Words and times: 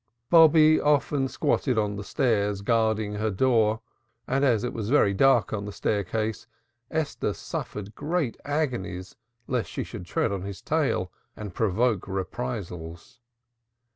Bobby 0.31 0.79
often 0.81 1.27
squatted 1.27 1.77
on 1.77 1.95
the 1.95 2.03
stairs 2.03 2.63
guarding 2.63 3.13
her 3.13 3.29
door 3.29 3.81
and, 4.27 4.43
as 4.43 4.63
it 4.63 4.73
was 4.73 4.89
very 4.89 5.13
dark 5.13 5.53
on 5.53 5.65
the 5.65 5.71
staircase, 5.71 6.47
Esther 6.89 7.33
suffered 7.35 7.93
great 7.93 8.35
agonies 8.43 9.15
lest 9.45 9.69
she 9.69 9.83
should 9.83 10.07
tread 10.07 10.31
on 10.31 10.41
his 10.41 10.59
tail 10.59 11.11
and 11.37 11.53
provoke 11.53 12.07
reprisals. 12.07 13.19